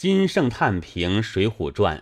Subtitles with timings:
[0.00, 1.98] 金圣叹评《水浒传》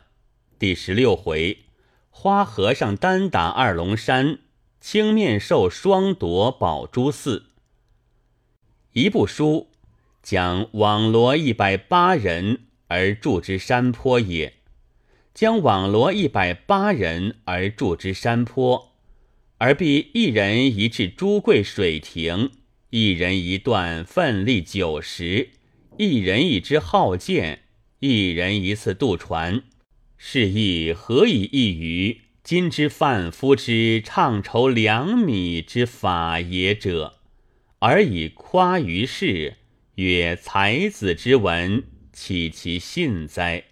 [0.56, 1.64] 第十六回：
[2.10, 4.38] 花和尚单打二龙山，
[4.80, 7.46] 青面兽双夺宝珠寺。
[8.92, 9.70] 一部书
[10.22, 14.54] 讲网罗一百八人而筑之山坡也，
[15.34, 18.92] 将网罗一百八人而筑之山坡，
[19.56, 22.52] 而必一人一至朱贵水亭，
[22.90, 25.50] 一人一段奋力九十，
[25.96, 27.64] 一人一支号箭。
[28.00, 29.64] 一人一次渡船，
[30.16, 37.18] 是亦何以异于今之贩夫之唱筹两米之法也者？
[37.80, 39.56] 而以夸于世，
[39.96, 43.64] 曰才子之文，岂其信哉？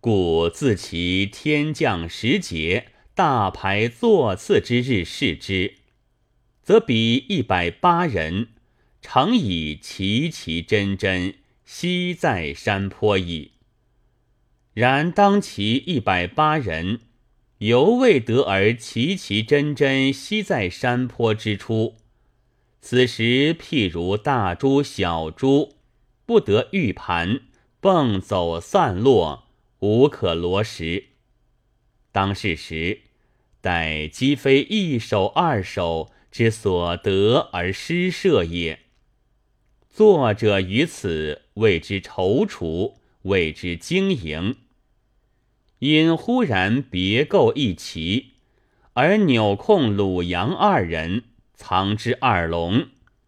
[0.00, 5.74] 故自其天降时节，大排座次之日视之，
[6.64, 8.48] 则彼一百八人，
[9.00, 11.34] 诚以奇奇真真。
[11.70, 13.52] 悉在山坡矣。
[14.72, 17.00] 然当其一百八人，
[17.58, 21.96] 犹未得而齐齐真真悉在山坡之初，
[22.80, 25.74] 此时譬如大珠小珠，
[26.24, 27.42] 不得玉盘，
[27.80, 29.48] 蹦走散落，
[29.80, 31.08] 无可罗拾。
[32.10, 33.02] 当是时，
[33.60, 38.87] 待击飞一手二手之所得而施设也。
[39.98, 44.54] 作者于此为之踌躇，为之经营。
[45.80, 48.34] 因忽然别构一奇，
[48.92, 52.86] 而纽控鲁阳二人藏之二龙，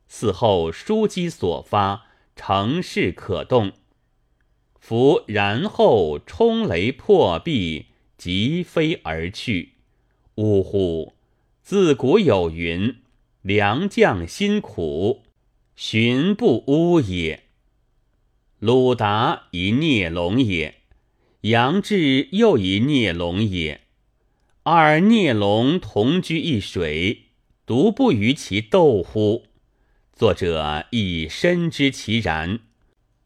[0.09, 3.73] 嗣后枢机所发，乘势可动。
[4.79, 9.73] 夫然后冲雷破壁，疾飞而去。
[10.37, 11.15] 呜呼！
[11.65, 12.99] 自古有云：
[13.43, 15.25] 良将辛苦。
[15.83, 17.45] 寻不污也。
[18.59, 20.75] 鲁达一孽龙也，
[21.41, 23.81] 杨志又一孽龙也。
[24.65, 27.29] 二孽龙同居一水，
[27.65, 29.45] 独不与其斗乎？
[30.13, 32.61] 作者亦深知其然，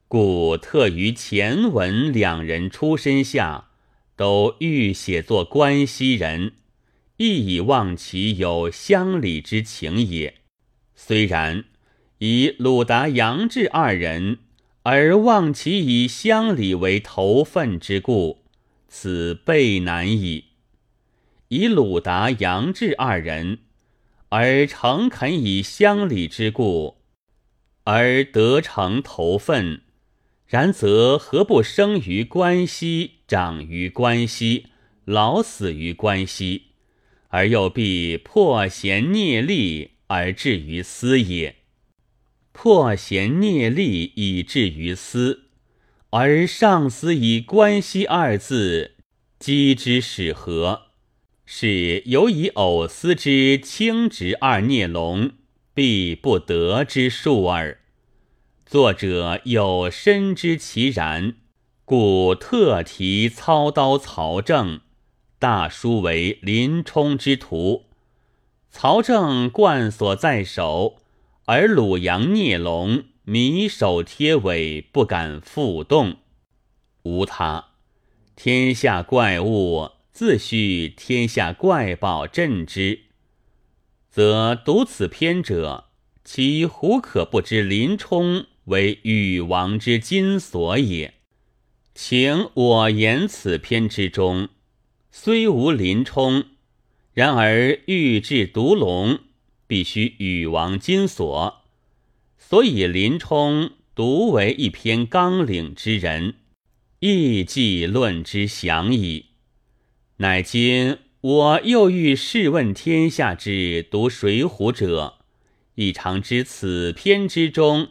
[0.06, 3.70] 故特于前文两人出身下，
[4.14, 6.52] 都欲写作关西人，
[7.16, 10.36] 亦以望其有乡里之情也。
[10.94, 11.64] 虽然。
[12.26, 14.38] 以鲁达、杨志二人，
[14.82, 18.44] 而望其以乡里为头份之故，
[18.88, 20.44] 此备难矣。
[21.48, 23.58] 以鲁达、杨志二人，
[24.30, 26.96] 而诚恳以乡里之故，
[27.84, 29.82] 而得成头份，
[30.46, 34.68] 然则何不生于关西，长于关西，
[35.04, 36.68] 老死于关西，
[37.28, 41.56] 而又必破贤孽力而至于斯也？
[42.56, 45.46] 破贤孽力以至于斯，
[46.10, 48.92] 而上司以关系二字
[49.40, 50.82] 击之使何？
[51.44, 55.32] 是有以偶思之轻直二孽龙，
[55.74, 57.80] 必不得之数耳。
[58.64, 61.34] 作者有深知其然，
[61.84, 64.80] 故特提操刀曹正，
[65.40, 67.86] 大书为林冲之徒。
[68.70, 71.00] 曹正冠所在手。
[71.46, 76.16] 而鲁阳孽龙迷首贴尾，不敢复动。
[77.02, 77.72] 无他，
[78.34, 83.00] 天下怪物自须天下怪宝镇之，
[84.08, 85.90] 则读此篇者，
[86.24, 91.12] 其胡可不知林冲为禹王之金锁也？
[91.94, 94.48] 请我言此篇之中，
[95.10, 96.44] 虽无林冲，
[97.12, 99.18] 然而欲制毒龙。
[99.66, 101.62] 必须禹王金锁，
[102.36, 106.34] 所以林冲独为一篇纲领之人，
[107.00, 109.26] 亦既论之详矣。
[110.18, 115.14] 乃今我又欲试问天下之读《水浒》者，
[115.74, 117.88] 亦常知此篇之中，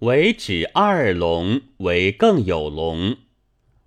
[0.00, 3.16] 唯指二龙为更有龙，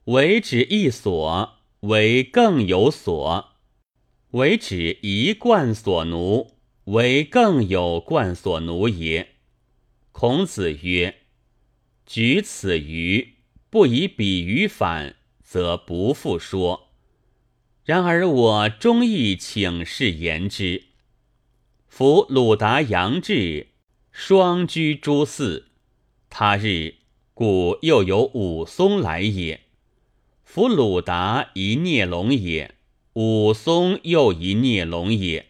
[0.06, 3.50] 唯指一锁为更有锁，
[4.32, 6.57] 唯指一贯所奴。
[6.88, 9.36] 为更有冠所奴也。
[10.14, 11.24] 孔子曰
[12.08, 13.36] ：“举此鱼，
[13.70, 16.88] 不以比喻反，则不复说。
[17.84, 20.86] 然而我终亦请示言之。
[21.90, 23.68] 夫鲁达、杨志
[24.12, 25.68] 双居诸寺，
[26.30, 26.96] 他日
[27.34, 29.62] 故又有武松来也。
[30.46, 32.76] 夫鲁达一孽龙也，
[33.14, 35.48] 武松又一孽龙也。”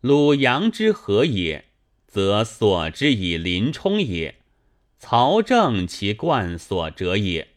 [0.00, 1.66] 鲁阳之何也？
[2.06, 4.36] 则所之以林冲也。
[4.98, 7.48] 曹正其冠所者也。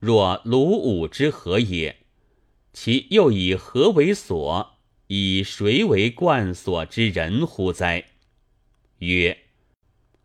[0.00, 1.98] 若鲁武之何也？
[2.72, 4.70] 其又以何为所？
[5.06, 8.06] 以谁为冠所之人乎哉？
[8.98, 9.38] 曰：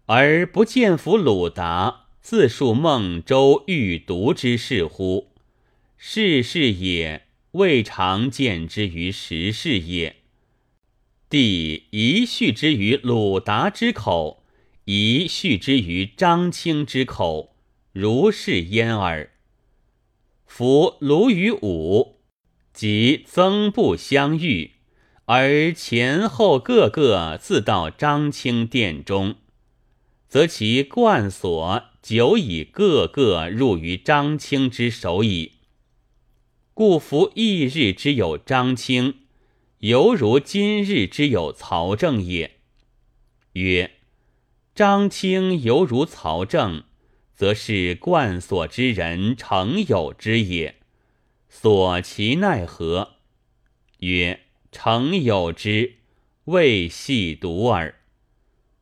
[0.07, 5.33] 而不见夫鲁达自述孟州欲毒之事乎？
[5.97, 10.15] 事事也，未尝见之于时事也。
[11.29, 14.45] 帝一叙之于鲁达之口，
[14.85, 17.53] 一叙之于张清之口，
[17.91, 19.31] 如是焉耳。
[20.45, 22.21] 夫鲁与武，
[22.71, 24.75] 即曾不相遇。
[25.25, 29.35] 而前后各个自到张清殿中，
[30.29, 35.51] 则其冠所久已各个入于张清之手矣。
[36.73, 39.15] 故夫一日之有张清，
[39.79, 42.57] 犹如今日之有曹正也。
[43.53, 43.91] 曰：
[44.73, 46.83] 张清犹如曹正，
[47.33, 50.75] 则是贯所之人诚有之也。
[51.49, 53.15] 所其奈何？
[53.99, 54.41] 曰。
[54.69, 55.95] 诚有之，
[56.43, 57.95] 未细读耳。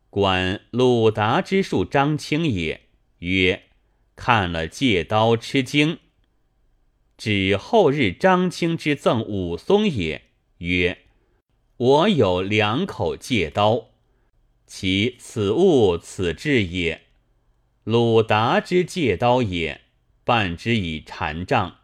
[0.10, 2.88] 观鲁达之术，张清也。
[3.20, 3.70] 曰：
[4.16, 6.00] 看了借刀吃惊。
[7.18, 10.25] 指后日张清之赠武松也。
[10.60, 11.00] 曰：
[11.78, 13.90] 我有两口借刀，
[14.66, 17.02] 其此物此志也。
[17.84, 19.82] 鲁达之借刀也，
[20.24, 21.80] 半之以禅杖；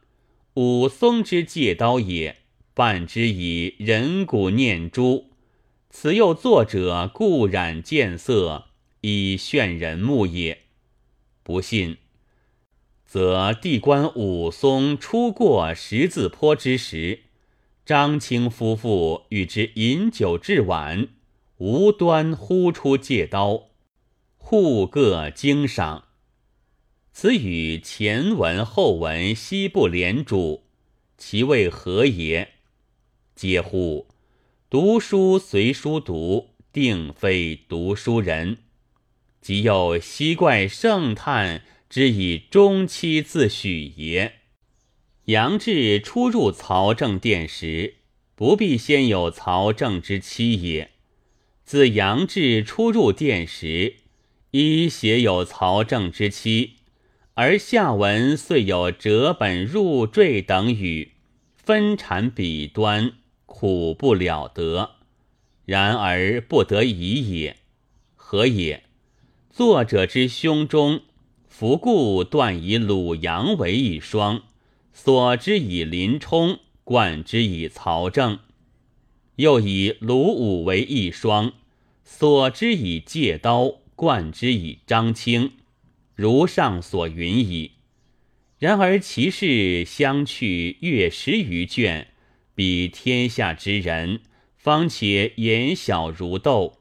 [0.55, 2.37] 武松之借刀也。
[2.73, 5.29] 半之以人骨念珠，
[5.89, 8.69] 此又作者故染见色
[9.01, 10.59] 以炫人目也。
[11.43, 11.97] 不信，
[13.05, 17.23] 则地观武松出过十字坡之时，
[17.85, 21.07] 张清夫妇与之饮酒至晚，
[21.57, 23.69] 无端呼出借刀，
[24.37, 26.05] 互各惊赏。
[27.11, 30.63] 此与前文后文悉不连主，
[31.17, 32.53] 其为何也？
[33.35, 34.07] 嗟乎！
[34.69, 38.59] 读书随书读，定非读书人。
[39.41, 44.40] 即有西怪圣叹之以中期自许也。
[45.25, 47.97] 杨志初入曹正殿时，
[48.35, 50.91] 不必先有曹正之妻也。
[51.63, 53.97] 自杨志初入殿时，
[54.49, 56.77] 一写有曹正之妻，
[57.35, 61.11] 而下文遂有折本入赘等语，
[61.55, 63.13] 分阐笔端。
[63.45, 64.91] 苦不了得，
[65.65, 67.57] 然而不得已也。
[68.15, 68.85] 何也？
[69.51, 71.01] 作者之胸中，
[71.47, 74.43] 弗故断以鲁阳为一双，
[74.93, 78.39] 所之以林冲，冠之以曹正，
[79.37, 81.53] 又以鲁武为一双，
[82.03, 85.51] 所之以借刀，冠之以张清，
[86.15, 87.71] 如上所云矣。
[88.59, 92.07] 然而其事相去月十余卷。
[92.53, 94.19] 比天下之人，
[94.55, 96.79] 方且言小如豆，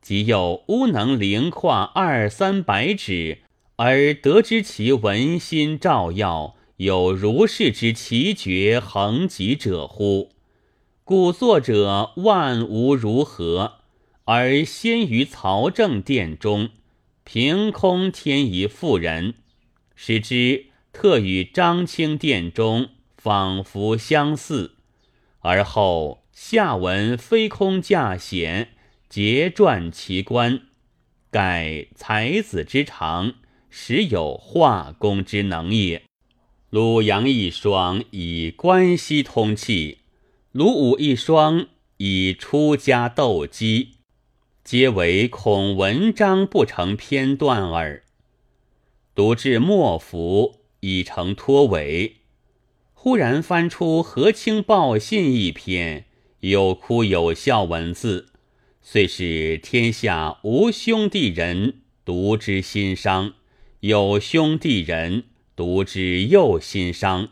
[0.00, 3.38] 即又乌能凌跨二三百指，
[3.76, 10.30] 而得知其文心照耀，有如是之奇绝恒极者乎？
[11.02, 13.78] 故作者万无如何，
[14.26, 16.68] 而先于曹正殿中，
[17.24, 19.34] 凭空添一妇人，
[19.96, 24.76] 使之特与张清殿中仿佛相似。
[25.40, 28.68] 而后下文飞空驾险，
[29.08, 30.60] 结撰奇观，
[31.32, 33.34] 盖才子之长，
[33.68, 36.04] 实有画工之能也。
[36.70, 40.00] 鲁阳一双以关西通气，
[40.52, 43.92] 鲁武一双以出家斗鸡，
[44.62, 48.02] 皆为恐文章不成篇段耳。
[49.14, 52.16] 读至末伏，已成托尾。
[52.92, 56.04] 忽然翻出和清报信一篇，
[56.40, 58.28] 有哭有笑文字，
[58.82, 63.32] 遂使天下无兄弟人读之心伤，
[63.80, 65.24] 有兄弟人
[65.58, 67.30] 读之又心伤。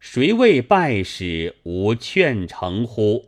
[0.00, 3.27] 谁为败使无劝成乎？